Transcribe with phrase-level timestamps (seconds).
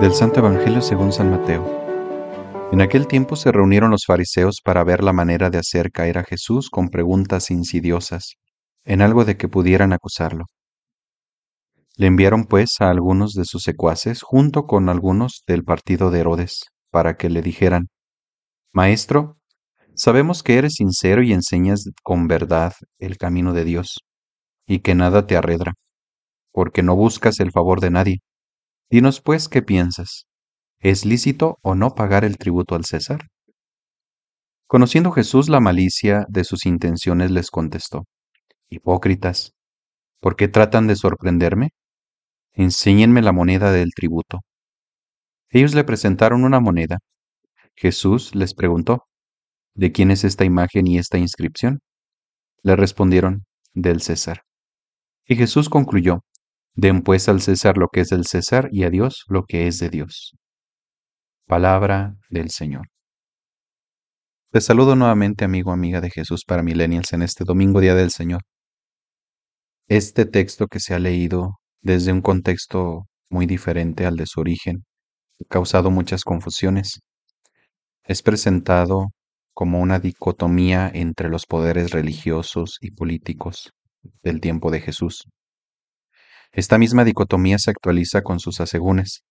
[0.00, 1.66] Del Santo Evangelio según San Mateo.
[2.70, 6.22] En aquel tiempo se reunieron los fariseos para ver la manera de hacer caer a
[6.22, 8.36] Jesús con preguntas insidiosas,
[8.84, 10.44] en algo de que pudieran acusarlo.
[11.96, 16.66] Le enviaron pues a algunos de sus secuaces junto con algunos del partido de Herodes,
[16.92, 17.88] para que le dijeran,
[18.72, 19.36] Maestro,
[19.96, 23.98] sabemos que eres sincero y enseñas con verdad el camino de Dios,
[24.68, 25.72] y que nada te arredra,
[26.52, 28.18] porque no buscas el favor de nadie.
[28.90, 30.26] Dinos pues qué piensas.
[30.78, 33.28] ¿Es lícito o no pagar el tributo al César?
[34.68, 38.04] Conociendo Jesús la malicia de sus intenciones, les contestó,
[38.68, 39.54] Hipócritas,
[40.20, 41.70] ¿por qué tratan de sorprenderme?
[42.52, 44.40] enséñenme la moneda del tributo.
[45.50, 46.98] Ellos le presentaron una moneda.
[47.76, 49.04] Jesús les preguntó,
[49.74, 51.80] ¿de quién es esta imagen y esta inscripción?
[52.62, 54.42] Le respondieron, del César.
[55.30, 56.24] Y Jesús concluyó,
[56.74, 59.78] Den pues al César lo que es del César y a Dios lo que es
[59.78, 60.34] de Dios.
[61.46, 62.88] Palabra del Señor.
[64.50, 68.40] Te saludo nuevamente, amigo, amiga de Jesús para Millennials, en este domingo, Día del Señor.
[69.86, 74.86] Este texto que se ha leído desde un contexto muy diferente al de su origen,
[75.42, 77.00] ha causado muchas confusiones.
[78.02, 79.08] Es presentado
[79.52, 83.72] como una dicotomía entre los poderes religiosos y políticos
[84.22, 85.28] del tiempo de Jesús.
[86.52, 89.22] Esta misma dicotomía se actualiza con sus asegúnes.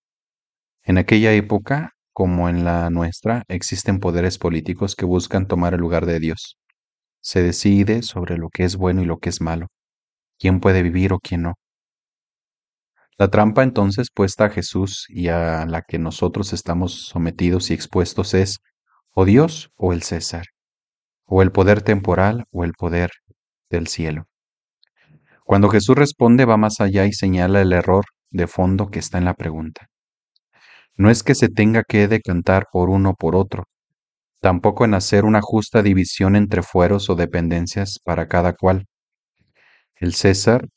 [0.83, 6.05] En aquella época, como en la nuestra, existen poderes políticos que buscan tomar el lugar
[6.05, 6.57] de Dios.
[7.21, 9.67] Se decide sobre lo que es bueno y lo que es malo,
[10.39, 11.55] quién puede vivir o quién no.
[13.17, 18.35] La trampa entonces puesta a Jesús y a la que nosotros estamos sometidos y expuestos
[18.35, 18.59] es
[19.11, 20.45] o Dios o el César,
[21.25, 23.09] o el poder temporal o el poder
[23.71, 24.27] del cielo.
[25.47, 29.23] Cuando Jesús responde va más allá y señala el error de fondo que está en
[29.23, 29.87] la pregunta.
[30.97, 33.63] No es que se tenga que decantar por uno o por otro,
[34.41, 38.87] tampoco en hacer una justa división entre fueros o dependencias para cada cual.
[39.95, 40.67] El César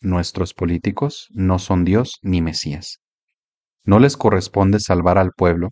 [0.00, 3.00] Nuestros políticos no son Dios ni Mesías.
[3.84, 5.68] No les corresponde salvar al pueblo,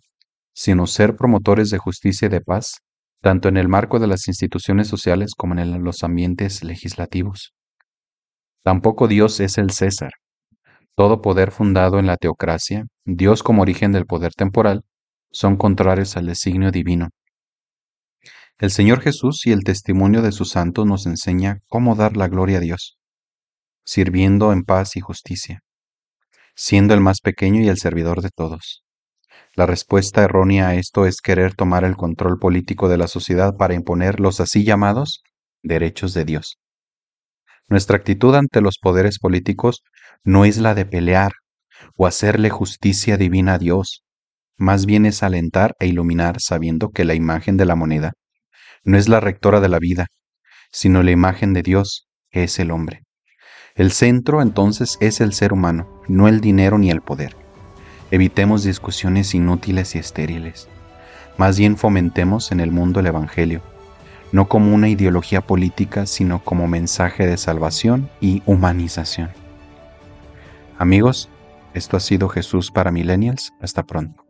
[0.53, 2.81] sino ser promotores de justicia y de paz,
[3.23, 7.55] tanto en el marco de las instituciones sociales como en los ambientes legislativos.
[8.67, 10.11] Tampoco Dios es el César.
[10.93, 14.83] Todo poder fundado en la teocracia, Dios como origen del poder temporal,
[15.31, 17.07] son contrarios al designio divino.
[18.57, 22.57] El Señor Jesús y el testimonio de sus santos nos enseña cómo dar la gloria
[22.57, 22.97] a Dios
[23.85, 25.61] sirviendo en paz y justicia,
[26.53, 28.83] siendo el más pequeño y el servidor de todos.
[29.55, 33.75] La respuesta errónea a esto es querer tomar el control político de la sociedad para
[33.75, 35.23] imponer los así llamados
[35.63, 36.59] derechos de Dios.
[37.69, 39.83] Nuestra actitud ante los poderes políticos
[40.23, 41.33] no es la de pelear
[41.95, 44.03] o hacerle justicia divina a Dios,
[44.57, 48.13] más bien es alentar e iluminar sabiendo que la imagen de la moneda
[48.83, 50.07] no es la rectora de la vida,
[50.71, 53.01] sino la imagen de Dios, que es el hombre.
[53.75, 57.35] El centro entonces es el ser humano, no el dinero ni el poder.
[58.11, 60.69] Evitemos discusiones inútiles y estériles.
[61.37, 63.61] Más bien fomentemos en el mundo el Evangelio,
[64.31, 69.29] no como una ideología política, sino como mensaje de salvación y humanización.
[70.77, 71.29] Amigos,
[71.73, 73.53] esto ha sido Jesús para Millennials.
[73.61, 74.26] Hasta pronto.